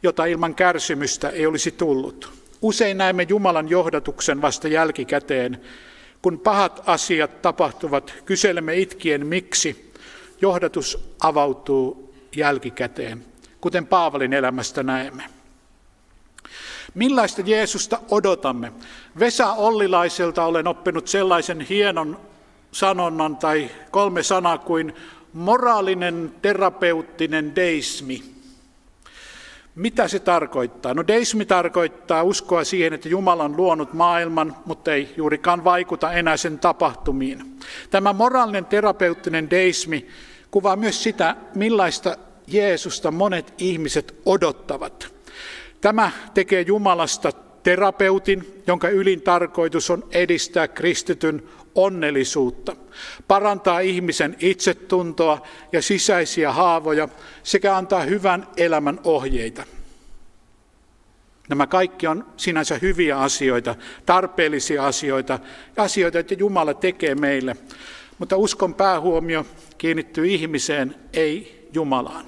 jota 0.03 0.25
ilman 0.25 0.55
kärsimystä 0.55 1.29
ei 1.29 1.45
olisi 1.45 1.71
tullut. 1.71 2.33
Usein 2.61 2.97
näemme 2.97 3.25
Jumalan 3.29 3.69
johdatuksen 3.69 4.41
vasta 4.41 4.67
jälkikäteen. 4.67 5.61
Kun 6.25 6.39
pahat 6.39 6.83
asiat 6.85 7.41
tapahtuvat, 7.41 8.13
kyselemme 8.25 8.75
itkien 8.75 9.27
miksi. 9.27 9.91
Johdatus 10.41 11.15
avautuu 11.19 12.13
jälkikäteen, 12.35 13.25
kuten 13.61 13.87
Paavalin 13.87 14.33
elämästä 14.33 14.83
näemme. 14.83 15.23
Millaista 16.93 17.41
Jeesusta 17.45 17.99
odotamme? 18.11 18.71
Vesa 19.19 19.53
Ollilaiselta 19.53 20.45
olen 20.45 20.67
oppinut 20.67 21.07
sellaisen 21.07 21.61
hienon 21.61 22.19
sanonnan 22.71 23.37
tai 23.37 23.69
kolme 23.91 24.23
sanaa 24.23 24.57
kuin 24.57 24.93
moraalinen 25.33 26.33
terapeuttinen 26.41 27.55
deismi. 27.55 28.23
Mitä 29.75 30.07
se 30.07 30.19
tarkoittaa? 30.19 30.93
No 30.93 31.07
deismi 31.07 31.45
tarkoittaa 31.45 32.23
uskoa 32.23 32.63
siihen, 32.63 32.93
että 32.93 33.09
Jumala 33.09 33.43
on 33.43 33.57
luonut 33.57 33.93
maailman, 33.93 34.55
mutta 34.65 34.93
ei 34.93 35.13
juurikaan 35.17 35.63
vaikuta 35.63 36.13
enää 36.13 36.37
sen 36.37 36.59
tapahtumiin. 36.59 37.59
Tämä 37.89 38.13
moraalinen 38.13 38.65
terapeuttinen 38.65 39.49
deismi 39.49 40.07
kuvaa 40.51 40.75
myös 40.75 41.03
sitä, 41.03 41.35
millaista 41.55 42.17
Jeesusta 42.47 43.11
monet 43.11 43.53
ihmiset 43.57 44.15
odottavat. 44.25 45.13
Tämä 45.81 46.11
tekee 46.33 46.61
Jumalasta 46.61 47.31
terapeutin, 47.65 48.63
jonka 48.67 48.89
ylin 48.89 49.21
tarkoitus 49.21 49.89
on 49.89 50.03
edistää 50.11 50.67
kristityn 50.67 51.43
onnellisuutta, 51.75 52.75
parantaa 53.27 53.79
ihmisen 53.79 54.35
itsetuntoa 54.39 55.41
ja 55.71 55.81
sisäisiä 55.81 56.51
haavoja 56.51 57.09
sekä 57.43 57.77
antaa 57.77 58.01
hyvän 58.01 58.47
elämän 58.57 58.99
ohjeita. 59.03 59.63
Nämä 61.49 61.67
kaikki 61.67 62.07
on 62.07 62.25
sinänsä 62.37 62.79
hyviä 62.81 63.19
asioita, 63.19 63.75
tarpeellisia 64.05 64.85
asioita, 64.85 65.39
asioita, 65.77 66.19
että 66.19 66.33
Jumala 66.33 66.73
tekee 66.73 67.15
meille. 67.15 67.55
Mutta 68.17 68.37
uskon 68.37 68.73
päähuomio 68.73 69.45
kiinnittyy 69.77 70.27
ihmiseen, 70.27 70.95
ei 71.13 71.67
Jumalaan. 71.73 72.25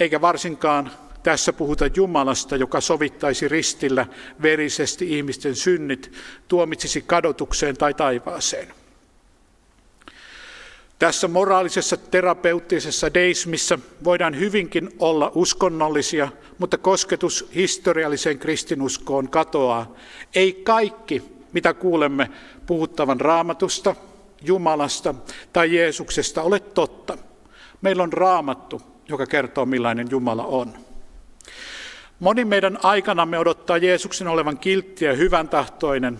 Eikä 0.00 0.20
varsinkaan 0.20 0.90
tässä 1.22 1.52
puhuta 1.52 1.84
Jumalasta, 1.96 2.56
joka 2.56 2.80
sovittaisi 2.80 3.48
ristillä 3.48 4.06
verisesti 4.42 5.18
ihmisten 5.18 5.56
synnit, 5.56 6.12
tuomitsisi 6.48 7.02
kadotukseen 7.02 7.76
tai 7.76 7.94
taivaaseen. 7.94 8.68
Tässä 10.98 11.28
moraalisessa 11.28 11.96
terapeuttisessa 11.96 13.14
deismissa 13.14 13.78
voidaan 14.04 14.38
hyvinkin 14.38 14.90
olla 14.98 15.32
uskonnollisia, 15.34 16.28
mutta 16.58 16.78
kosketus 16.78 17.48
historialliseen 17.54 18.38
kristinuskoon 18.38 19.28
katoaa. 19.28 19.94
Ei 20.34 20.52
kaikki, 20.52 21.22
mitä 21.52 21.74
kuulemme 21.74 22.30
puhuttavan 22.66 23.20
raamatusta, 23.20 23.96
Jumalasta 24.42 25.14
tai 25.52 25.76
Jeesuksesta, 25.76 26.42
ole 26.42 26.60
totta. 26.60 27.18
Meillä 27.80 28.02
on 28.02 28.12
raamattu, 28.12 28.82
joka 29.08 29.26
kertoo 29.26 29.66
millainen 29.66 30.06
Jumala 30.10 30.44
on. 30.44 30.72
Moni 32.20 32.44
meidän 32.44 32.78
aikanamme 32.82 33.38
odottaa 33.38 33.76
Jeesuksen 33.76 34.28
olevan 34.28 34.58
kiltti 34.58 35.04
ja 35.04 35.14
hyvän 35.14 35.48
tahtoinen. 35.48 36.18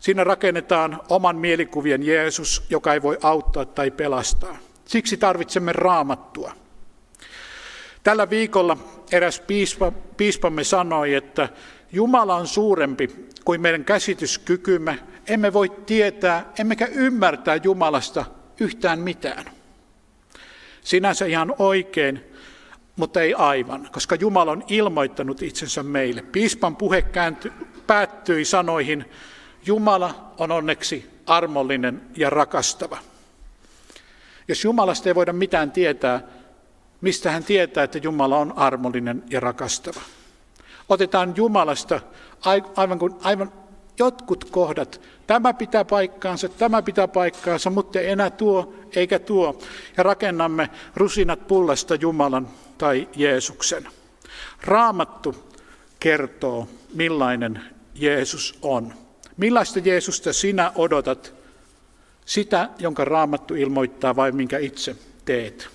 Siinä 0.00 0.24
rakennetaan 0.24 1.00
oman 1.08 1.36
mielikuvien 1.36 2.02
Jeesus, 2.02 2.62
joka 2.70 2.94
ei 2.94 3.02
voi 3.02 3.18
auttaa 3.22 3.64
tai 3.64 3.90
pelastaa. 3.90 4.56
Siksi 4.84 5.16
tarvitsemme 5.16 5.72
raamattua. 5.72 6.52
Tällä 8.02 8.30
viikolla 8.30 8.76
eräs 9.12 9.40
piispa, 9.40 9.92
piispamme 10.16 10.64
sanoi, 10.64 11.14
että 11.14 11.48
Jumala 11.92 12.34
on 12.34 12.46
suurempi 12.46 13.08
kuin 13.44 13.60
meidän 13.60 13.84
käsityskykymme. 13.84 14.98
Emme 15.28 15.52
voi 15.52 15.68
tietää, 15.86 16.52
emmekä 16.58 16.86
ymmärtää 16.86 17.56
Jumalasta 17.62 18.24
yhtään 18.60 18.98
mitään. 18.98 19.44
Sinänsä 20.80 21.26
ihan 21.26 21.54
oikein, 21.58 22.24
mutta 22.96 23.22
ei 23.22 23.34
aivan, 23.34 23.88
koska 23.92 24.14
Jumala 24.14 24.52
on 24.52 24.64
ilmoittanut 24.68 25.42
itsensä 25.42 25.82
meille. 25.82 26.22
Piispan 26.22 26.76
puhe 26.76 27.02
kääntyi, 27.02 27.52
päättyi 27.86 28.44
sanoihin, 28.44 29.10
Jumala 29.66 30.32
on 30.38 30.50
onneksi 30.50 31.10
armollinen 31.26 32.02
ja 32.16 32.30
rakastava. 32.30 32.98
Jos 34.48 34.64
Jumalasta 34.64 35.08
ei 35.08 35.14
voida 35.14 35.32
mitään 35.32 35.70
tietää, 35.70 36.22
mistä 37.00 37.30
hän 37.30 37.44
tietää, 37.44 37.84
että 37.84 37.98
Jumala 37.98 38.38
on 38.38 38.58
armollinen 38.58 39.24
ja 39.30 39.40
rakastava? 39.40 40.00
Otetaan 40.88 41.32
Jumalasta 41.36 42.00
aivan, 42.76 42.98
kuin, 42.98 43.14
aivan 43.22 43.52
jotkut 43.98 44.44
kohdat. 44.44 45.00
Tämä 45.26 45.54
pitää 45.54 45.84
paikkaansa, 45.84 46.48
tämä 46.48 46.82
pitää 46.82 47.08
paikkaansa, 47.08 47.70
mutta 47.70 48.00
ei 48.00 48.10
enää 48.10 48.30
tuo 48.30 48.74
eikä 48.96 49.18
tuo. 49.18 49.58
Ja 49.96 50.02
rakennamme 50.02 50.70
rusinat 50.96 51.46
pullasta 51.46 51.94
Jumalan 51.94 52.48
tai 52.78 53.08
Jeesuksen. 53.16 53.88
Raamattu 54.62 55.52
kertoo, 56.00 56.68
millainen 56.94 57.60
Jeesus 57.94 58.58
on. 58.62 58.94
Millaista 59.36 59.78
Jeesusta 59.78 60.32
sinä 60.32 60.72
odotat? 60.74 61.34
Sitä, 62.24 62.68
jonka 62.78 63.04
raamattu 63.04 63.54
ilmoittaa 63.54 64.16
vai 64.16 64.32
minkä 64.32 64.58
itse 64.58 64.96
teet? 65.24 65.68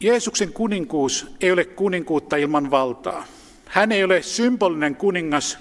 Jeesuksen 0.00 0.52
kuninkuus 0.52 1.26
ei 1.40 1.52
ole 1.52 1.64
kuninkuutta 1.64 2.36
ilman 2.36 2.70
valtaa. 2.70 3.26
Hän 3.66 3.92
ei 3.92 4.04
ole 4.04 4.22
symbolinen 4.22 4.96
kuningas, 4.96 5.58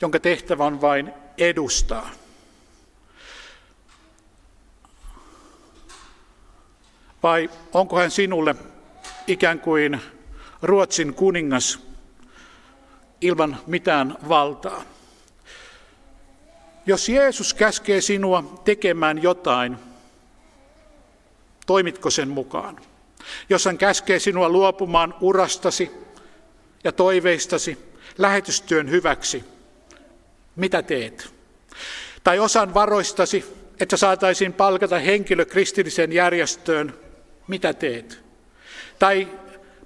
jonka 0.00 0.20
tehtävä 0.20 0.64
on 0.64 0.80
vain 0.80 1.12
edustaa. 1.38 2.10
Vai 7.26 7.50
onko 7.72 7.96
hän 7.96 8.10
sinulle 8.10 8.54
ikään 9.26 9.60
kuin 9.60 10.00
Ruotsin 10.62 11.14
kuningas 11.14 11.78
ilman 13.20 13.56
mitään 13.66 14.16
valtaa? 14.28 14.82
Jos 16.86 17.08
Jeesus 17.08 17.54
käskee 17.54 18.00
sinua 18.00 18.60
tekemään 18.64 19.22
jotain, 19.22 19.76
toimitko 21.66 22.10
sen 22.10 22.28
mukaan? 22.28 22.80
Jos 23.48 23.64
hän 23.64 23.78
käskee 23.78 24.18
sinua 24.18 24.48
luopumaan 24.48 25.14
urastasi 25.20 25.90
ja 26.84 26.92
toiveistasi 26.92 27.78
lähetystyön 28.18 28.90
hyväksi, 28.90 29.44
mitä 30.56 30.82
teet? 30.82 31.34
Tai 32.24 32.38
osan 32.38 32.74
varoistasi, 32.74 33.44
että 33.80 33.96
saataisiin 33.96 34.52
palkata 34.52 34.98
henkilö 34.98 35.44
kristilliseen 35.44 36.12
järjestöön, 36.12 37.05
mitä 37.48 37.72
teet? 37.72 38.24
Tai 38.98 39.28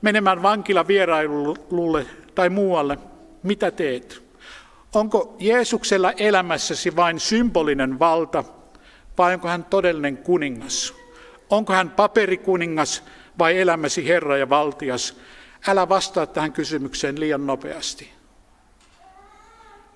menemään 0.02 0.42
vankila 0.42 0.86
vierailulle 0.88 2.06
tai 2.34 2.48
muualle, 2.48 2.98
mitä 3.42 3.70
teet? 3.70 4.22
Onko 4.94 5.36
Jeesuksella 5.38 6.12
elämässäsi 6.12 6.96
vain 6.96 7.20
symbolinen 7.20 7.98
valta 7.98 8.44
vai 9.18 9.34
onko 9.34 9.48
hän 9.48 9.64
todellinen 9.64 10.16
kuningas? 10.16 10.94
Onko 11.50 11.72
hän 11.72 11.90
paperikuningas 11.90 13.04
vai 13.38 13.60
elämäsi 13.60 14.08
Herra 14.08 14.36
ja 14.36 14.48
valtias? 14.48 15.16
Älä 15.68 15.88
vastaa 15.88 16.26
tähän 16.26 16.52
kysymykseen 16.52 17.20
liian 17.20 17.46
nopeasti. 17.46 18.12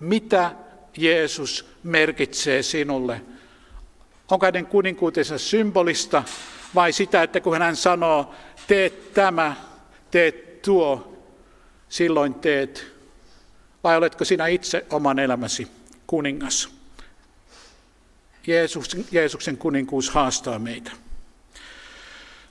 Mitä 0.01 0.51
Jeesus 0.97 1.71
merkitsee 1.83 2.63
sinulle? 2.63 3.21
Onko 4.31 4.47
hänen 4.47 4.67
kuninkuutensa 4.67 5.39
symbolista 5.39 6.23
vai 6.75 6.93
sitä, 6.93 7.23
että 7.23 7.41
kun 7.41 7.59
hän 7.59 7.77
sanoo, 7.77 8.35
teet 8.67 9.13
tämä, 9.15 9.57
teet 10.11 10.63
tuo, 10.63 11.19
silloin 11.89 12.35
teet? 12.35 12.87
Vai 13.85 13.97
oletko 13.97 14.25
sinä 14.25 14.47
itse 14.47 14.87
oman 14.91 15.19
elämäsi 15.19 15.69
kuningas? 16.07 16.69
Jeesus, 18.47 18.97
Jeesuksen 19.13 19.57
kuninkuus 19.57 20.11
haastaa 20.11 20.59
meitä. 20.59 20.91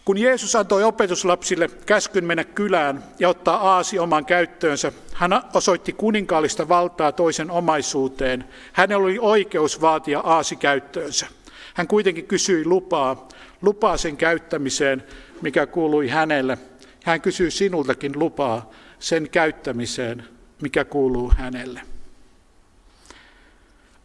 Kun 0.05 0.17
Jeesus 0.17 0.55
antoi 0.55 0.83
opetuslapsille 0.83 1.69
käskyn 1.85 2.25
mennä 2.25 2.43
kylään 2.43 3.03
ja 3.19 3.29
ottaa 3.29 3.75
aasi 3.75 3.99
oman 3.99 4.25
käyttöönsä, 4.25 4.91
hän 5.13 5.41
osoitti 5.53 5.93
kuninkaallista 5.93 6.69
valtaa 6.69 7.11
toisen 7.11 7.51
omaisuuteen. 7.51 8.45
Hänellä 8.73 9.03
oli 9.03 9.17
oikeus 9.21 9.81
vaatia 9.81 10.19
aasi 10.19 10.55
käyttöönsä. 10.55 11.27
Hän 11.73 11.87
kuitenkin 11.87 12.27
kysyi 12.27 12.65
lupaa, 12.65 13.27
lupaa 13.61 13.97
sen 13.97 14.17
käyttämiseen, 14.17 15.03
mikä 15.41 15.65
kuului 15.65 16.07
hänelle. 16.07 16.57
Hän 17.03 17.21
kysyy 17.21 17.51
sinultakin 17.51 18.19
lupaa 18.19 18.71
sen 18.99 19.29
käyttämiseen, 19.29 20.23
mikä 20.61 20.85
kuuluu 20.85 21.31
hänelle. 21.37 21.81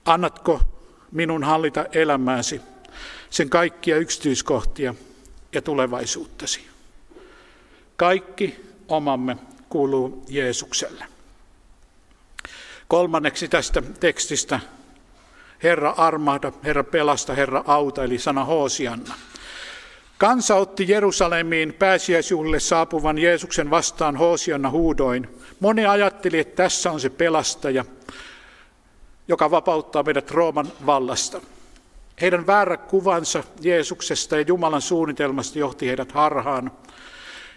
Annatko 0.04 0.60
minun 1.12 1.44
hallita 1.44 1.86
elämääsi, 1.92 2.60
sen 3.30 3.50
kaikkia 3.50 3.96
yksityiskohtia 3.96 4.94
ja 5.52 5.62
tulevaisuuttasi? 5.62 6.66
Kaikki 7.96 8.60
omamme 8.88 9.36
kuuluu 9.68 10.24
Jeesukselle. 10.28 11.04
Kolmanneksi 12.88 13.48
tästä 13.48 13.82
tekstistä 14.00 14.60
Herra 15.62 15.94
armahda, 15.96 16.52
Herra 16.64 16.84
pelasta, 16.84 17.34
Herra 17.34 17.64
auta, 17.66 18.04
eli 18.04 18.18
sana 18.18 18.44
Hoosianna. 18.44 19.14
Kansa 20.18 20.54
otti 20.54 20.84
Jerusalemiin 20.88 21.74
pääsiäisjuhlille 21.74 22.60
saapuvan 22.60 23.18
Jeesuksen 23.18 23.70
vastaan 23.70 24.16
Hoosianna 24.16 24.70
huudoin. 24.70 25.28
Moni 25.60 25.86
ajatteli, 25.86 26.38
että 26.38 26.62
tässä 26.62 26.90
on 26.90 27.00
se 27.00 27.10
pelastaja, 27.10 27.84
joka 29.28 29.50
vapauttaa 29.50 30.02
meidät 30.02 30.30
Rooman 30.30 30.72
vallasta. 30.86 31.40
Heidän 32.20 32.46
väärä 32.46 32.76
kuvansa 32.76 33.44
Jeesuksesta 33.60 34.36
ja 34.36 34.44
Jumalan 34.48 34.82
suunnitelmasta 34.82 35.58
johti 35.58 35.88
heidät 35.88 36.12
harhaan. 36.12 36.70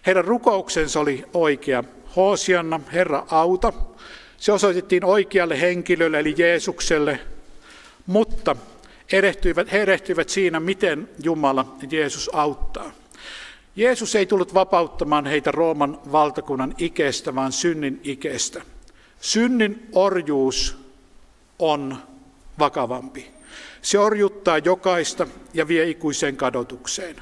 Heidän 0.05 0.25
rukouksensa 0.25 0.99
oli 0.99 1.25
oikea. 1.33 1.83
Hoosianna, 2.15 2.79
Herra 2.93 3.25
auta. 3.31 3.73
Se 4.37 4.51
osoitettiin 4.51 5.05
oikealle 5.05 5.61
henkilölle 5.61 6.19
eli 6.19 6.35
Jeesukselle, 6.37 7.19
mutta 8.11 8.55
erehtyivät, 9.11 9.71
he 9.71 9.81
erehtyivät 9.81 10.29
siinä, 10.29 10.59
miten 10.59 11.09
Jumala 11.23 11.75
Jeesus 11.91 12.29
auttaa. 12.33 12.91
Jeesus 13.75 14.15
ei 14.15 14.25
tullut 14.25 14.53
vapauttamaan 14.53 15.25
heitä 15.25 15.51
Rooman 15.51 15.99
valtakunnan 16.11 16.75
ikeestä, 16.77 17.35
vaan 17.35 17.51
synnin 17.51 17.99
ikeestä. 18.03 18.61
Synnin 19.21 19.87
orjuus 19.93 20.77
on 21.59 21.97
vakavampi. 22.59 23.31
Se 23.81 23.99
orjuttaa 23.99 24.57
jokaista 24.57 25.27
ja 25.53 25.67
vie 25.67 25.89
ikuiseen 25.89 26.37
kadotukseen. 26.37 27.15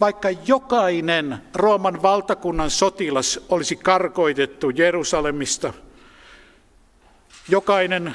Vaikka 0.00 0.28
jokainen 0.46 1.38
Rooman 1.54 2.02
valtakunnan 2.02 2.70
sotilas 2.70 3.40
olisi 3.48 3.76
karkoitettu 3.76 4.70
Jerusalemista, 4.70 5.72
jokainen 7.48 8.14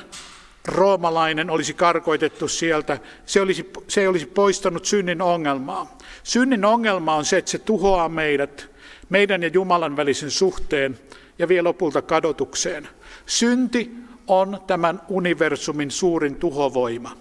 roomalainen 0.66 1.50
olisi 1.50 1.74
karkoitettu 1.74 2.48
sieltä, 2.48 3.00
se 3.26 3.42
olisi, 3.42 3.72
se 3.88 4.08
olisi 4.08 4.26
poistanut 4.26 4.86
synnin 4.86 5.22
ongelmaa. 5.22 5.98
Synnin 6.24 6.66
ongelma 6.66 7.16
on 7.16 7.26
se, 7.26 7.38
että 7.38 7.52
se 7.52 7.58
tuhoaa 7.58 8.10
meidät, 8.10 8.68
meidän 9.10 9.44
ja 9.44 9.50
Jumalan 9.54 9.98
välisen 9.98 10.32
suhteen 10.32 11.00
ja 11.40 11.48
vie 11.48 11.62
lopulta 11.62 12.02
kadotukseen. 12.02 12.88
Synti 13.26 13.92
on 14.28 14.62
tämän 14.68 15.02
universumin 15.08 15.92
suurin 15.92 16.36
tuhovoima. 16.36 17.18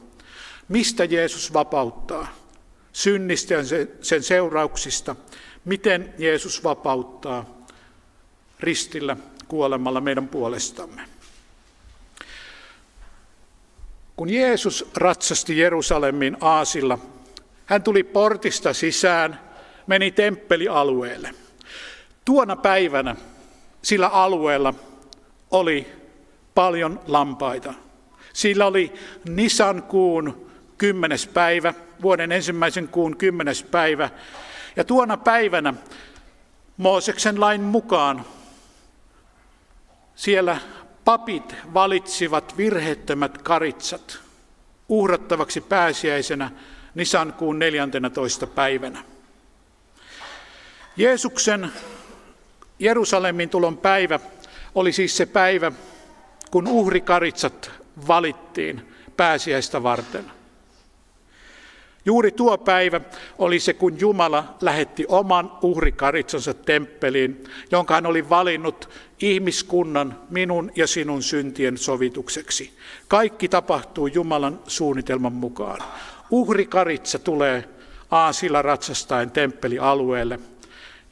Mistä 0.68 1.04
Jeesus 1.04 1.52
vapauttaa? 1.52 2.28
Synnistä 2.92 3.54
ja 3.54 3.60
sen 4.00 4.22
seurauksista. 4.22 5.16
Miten 5.64 6.14
Jeesus 6.18 6.64
vapauttaa 6.64 7.64
ristillä 8.60 9.16
kuolemalla 9.48 10.00
meidän 10.00 10.28
puolestamme? 10.28 11.09
Kun 14.20 14.30
Jeesus 14.30 14.90
ratsasti 14.96 15.58
Jerusalemin 15.58 16.36
aasilla, 16.40 16.98
hän 17.66 17.82
tuli 17.82 18.02
portista 18.02 18.72
sisään, 18.72 19.40
meni 19.86 20.10
temppelialueelle. 20.10 21.34
Tuona 22.24 22.56
päivänä 22.56 23.16
sillä 23.82 24.08
alueella 24.08 24.74
oli 25.50 25.86
paljon 26.54 27.00
lampaita. 27.06 27.74
Sillä 28.32 28.66
oli 28.66 28.92
Nisan 29.28 29.82
kuun 29.82 30.50
kymmenes 30.78 31.26
päivä, 31.26 31.74
vuoden 32.02 32.32
ensimmäisen 32.32 32.88
kuun 32.88 33.16
kymmenes 33.16 33.62
päivä. 33.62 34.10
Ja 34.76 34.84
tuona 34.84 35.16
päivänä 35.16 35.74
Mooseksen 36.76 37.40
lain 37.40 37.60
mukaan 37.60 38.24
siellä 40.14 40.58
papit 41.04 41.56
valitsivat 41.74 42.56
virheettömät 42.56 43.42
karitsat 43.42 44.18
uhrattavaksi 44.88 45.60
pääsiäisenä 45.60 46.50
Nisankuun 46.94 47.58
14. 47.58 48.46
päivänä. 48.46 49.04
Jeesuksen 50.96 51.72
Jerusalemin 52.78 53.48
tulon 53.48 53.78
päivä 53.78 54.20
oli 54.74 54.92
siis 54.92 55.16
se 55.16 55.26
päivä, 55.26 55.72
kun 56.50 56.68
uhrikaritsat 56.68 57.70
valittiin 58.08 58.92
pääsiäistä 59.16 59.82
varten. 59.82 60.39
Juuri 62.04 62.32
tuo 62.32 62.58
päivä 62.58 63.00
oli 63.38 63.60
se, 63.60 63.72
kun 63.72 64.00
Jumala 64.00 64.54
lähetti 64.60 65.04
oman 65.08 65.52
uhrikaritsansa 65.62 66.54
temppeliin, 66.54 67.44
jonka 67.70 67.94
hän 67.94 68.06
oli 68.06 68.28
valinnut 68.28 68.88
ihmiskunnan, 69.22 70.18
minun 70.30 70.72
ja 70.76 70.86
sinun 70.86 71.22
syntien 71.22 71.78
sovitukseksi. 71.78 72.72
Kaikki 73.08 73.48
tapahtuu 73.48 74.06
Jumalan 74.06 74.60
suunnitelman 74.66 75.32
mukaan. 75.32 75.80
Uhrikaritsa 76.30 77.18
tulee 77.18 77.64
aasilla 78.10 78.62
ratsastaen 78.62 79.30
temppelialueelle. 79.30 80.38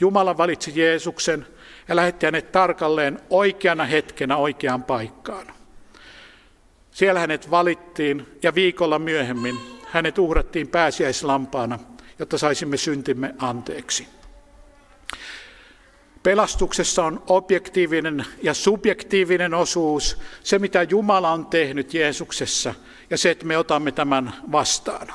Jumala 0.00 0.36
valitsi 0.36 0.72
Jeesuksen, 0.74 1.46
ja 1.88 1.96
lähetti 1.96 2.26
hänet 2.26 2.52
tarkalleen 2.52 3.20
oikeana 3.30 3.84
hetkenä 3.84 4.36
oikeaan 4.36 4.84
paikkaan. 4.84 5.46
Siellä 6.90 7.20
hänet 7.20 7.50
valittiin 7.50 8.26
ja 8.42 8.54
viikolla 8.54 8.98
myöhemmin 8.98 9.77
hänet 9.90 10.18
uhrattiin 10.18 10.68
pääsiäislampaana, 10.68 11.78
jotta 12.18 12.38
saisimme 12.38 12.76
syntimme 12.76 13.34
anteeksi. 13.38 14.08
Pelastuksessa 16.22 17.04
on 17.04 17.22
objektiivinen 17.26 18.26
ja 18.42 18.54
subjektiivinen 18.54 19.54
osuus, 19.54 20.18
se 20.42 20.58
mitä 20.58 20.82
Jumala 20.82 21.32
on 21.32 21.46
tehnyt 21.46 21.94
Jeesuksessa 21.94 22.74
ja 23.10 23.18
se, 23.18 23.30
että 23.30 23.46
me 23.46 23.58
otamme 23.58 23.92
tämän 23.92 24.34
vastaan. 24.52 25.08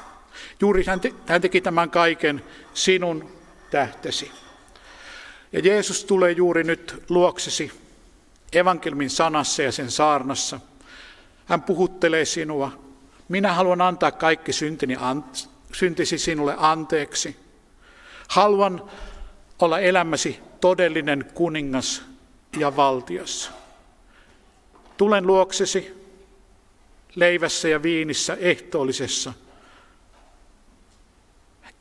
Juuri 0.61 0.85
hän, 0.85 0.99
te, 0.99 1.13
hän 1.25 1.41
teki 1.41 1.61
tämän 1.61 1.89
kaiken 1.89 2.43
sinun 2.73 3.31
tähtesi. 3.71 4.31
Ja 5.51 5.59
Jeesus 5.59 6.05
tulee 6.05 6.31
juuri 6.31 6.63
nyt 6.63 7.03
luoksesi 7.09 7.71
evankelmin 8.53 9.09
sanassa 9.09 9.63
ja 9.63 9.71
sen 9.71 9.91
saarnassa. 9.91 10.59
Hän 11.45 11.61
puhuttelee 11.61 12.25
sinua. 12.25 12.82
Minä 13.29 13.53
haluan 13.53 13.81
antaa 13.81 14.11
kaikki 14.11 14.53
syntini, 14.53 14.97
syntisi 15.73 16.17
sinulle 16.17 16.55
anteeksi. 16.57 17.35
Haluan 18.27 18.89
olla 19.59 19.79
elämäsi 19.79 20.39
todellinen 20.61 21.25
kuningas 21.33 22.03
ja 22.57 22.75
valtias. 22.75 23.51
Tulen 24.97 25.27
luoksesi 25.27 26.03
leivässä 27.15 27.67
ja 27.67 27.83
viinissä 27.83 28.37
ehtoollisessa. 28.39 29.33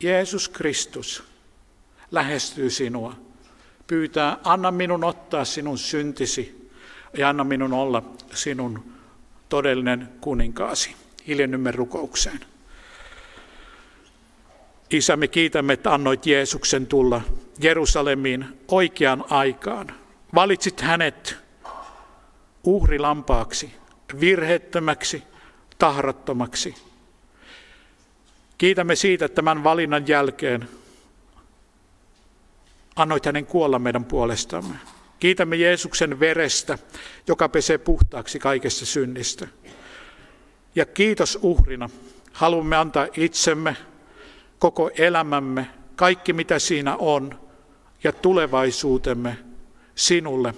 Jeesus 0.00 0.48
Kristus 0.48 1.24
lähestyy 2.10 2.70
sinua, 2.70 3.14
pyytää, 3.86 4.36
anna 4.44 4.70
minun 4.70 5.04
ottaa 5.04 5.44
sinun 5.44 5.78
syntisi 5.78 6.70
ja 7.18 7.28
anna 7.28 7.44
minun 7.44 7.72
olla 7.72 8.02
sinun 8.34 8.92
todellinen 9.48 10.08
kuninkaasi. 10.20 11.01
Hiljennymme 11.26 11.70
rukoukseen. 11.70 12.40
Isä, 14.90 15.16
me 15.16 15.28
kiitämme, 15.28 15.72
että 15.72 15.94
annoit 15.94 16.26
Jeesuksen 16.26 16.86
tulla 16.86 17.20
Jerusalemiin 17.60 18.44
oikeaan 18.68 19.24
aikaan. 19.30 19.94
Valitsit 20.34 20.80
hänet 20.80 21.36
uhrilampaaksi, 22.64 23.72
virheettömäksi, 24.20 25.22
tahrattomaksi. 25.78 26.74
Kiitämme 28.58 28.96
siitä, 28.96 29.24
että 29.24 29.36
tämän 29.36 29.64
valinnan 29.64 30.08
jälkeen 30.08 30.68
annoit 32.96 33.26
hänen 33.26 33.46
kuolla 33.46 33.78
meidän 33.78 34.04
puolestamme. 34.04 34.74
Kiitämme 35.20 35.56
Jeesuksen 35.56 36.20
verestä, 36.20 36.78
joka 37.26 37.48
pesee 37.48 37.78
puhtaaksi 37.78 38.38
kaikesta 38.38 38.86
synnistä. 38.86 39.48
Ja 40.74 40.86
kiitos 40.86 41.38
uhrina. 41.42 41.90
Haluamme 42.32 42.76
antaa 42.76 43.06
itsemme, 43.16 43.76
koko 44.58 44.90
elämämme, 44.98 45.70
kaikki 45.96 46.32
mitä 46.32 46.58
siinä 46.58 46.96
on, 46.96 47.40
ja 48.04 48.12
tulevaisuutemme 48.12 49.38
sinulle, 49.94 50.54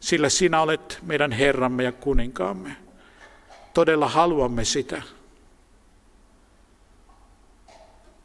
sillä 0.00 0.28
sinä 0.28 0.60
olet 0.60 0.98
meidän 1.02 1.32
Herramme 1.32 1.82
ja 1.82 1.92
kuninkaamme. 1.92 2.76
Todella 3.74 4.08
haluamme 4.08 4.64
sitä. 4.64 5.02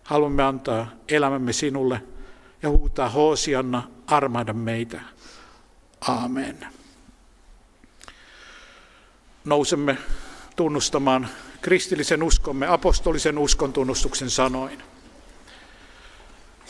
Haluamme 0.04 0.43
antaa 0.43 0.88
elämämme 1.10 1.54
sinulle 1.54 2.04
ja 2.63 2.69
huutaa 2.69 3.10
Hoosianna, 3.10 3.84
armaida 4.08 4.54
meitä. 4.54 5.02
Amen. 6.02 6.67
Nousemme 9.45 9.97
tunnustamaan 10.58 11.28
kristillisen 11.62 12.24
uskomme 12.24 12.67
apostolisen 12.67 13.38
uskon 13.38 13.74
tunnustuksen 13.74 14.30
sanoin. 14.30 14.84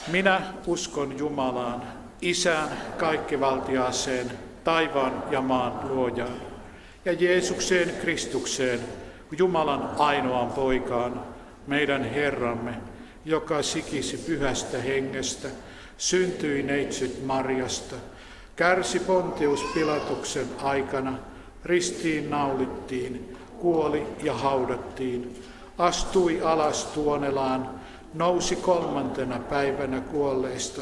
Minä 0.07 0.41
uskon 0.65 1.17
Jumalaan, 1.17 1.83
Isään 2.21 2.69
kaikkivaltiaaseen, 2.97 4.31
taivaan 4.63 5.23
ja 5.31 5.41
maan 5.41 5.95
luojaan, 5.95 6.41
ja 7.05 7.13
Jeesukseen 7.13 7.95
Kristukseen, 8.01 8.79
Jumalan 9.37 9.89
ainoaan 9.97 10.51
poikaan, 10.51 11.23
meidän 11.67 12.03
Herramme, 12.03 12.73
joka 13.25 13.63
sikisi 13.63 14.17
pyhästä 14.17 14.77
hengestä, 14.77 15.47
syntyi 15.97 16.63
neitsyt 16.63 17.25
Marjasta, 17.25 17.95
kärsi 18.55 18.99
Pontius 18.99 19.63
Pilatuksen 19.73 20.47
aikana, 20.63 21.13
ristiin 21.65 22.29
naulittiin, 22.29 23.37
kuoli 23.59 24.07
ja 24.23 24.33
haudattiin, 24.33 25.43
astui 25.77 26.41
alas 26.41 26.85
tuonelaan, 26.85 27.69
nousi 28.13 28.55
kolmantena 28.55 29.39
päivänä 29.39 30.01
kuolleista, 30.01 30.81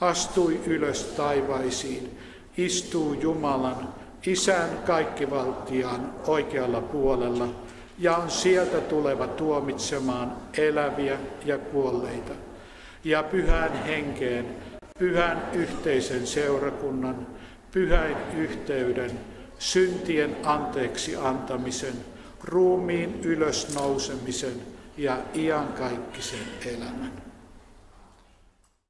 astui 0.00 0.60
ylös 0.66 1.04
taivaisiin, 1.04 2.18
istuu 2.56 3.12
Jumalan, 3.12 3.88
Isän 4.26 4.68
kaikkivaltiaan 4.86 6.10
oikealla 6.26 6.80
puolella 6.80 7.48
ja 7.98 8.16
on 8.16 8.30
sieltä 8.30 8.80
tuleva 8.80 9.26
tuomitsemaan 9.26 10.32
eläviä 10.58 11.18
ja 11.44 11.58
kuolleita. 11.58 12.32
Ja 13.04 13.22
pyhän 13.22 13.84
henkeen, 13.84 14.46
pyhän 14.98 15.48
yhteisen 15.52 16.26
seurakunnan, 16.26 17.26
pyhän 17.72 18.16
yhteyden, 18.36 19.10
syntien 19.58 20.36
anteeksi 20.44 21.16
antamisen, 21.16 21.94
ruumiin 22.44 23.20
ylösnousemisen, 23.22 24.62
ja 24.96 25.18
iankaikkisen 25.34 26.38
elämän. 26.66 27.27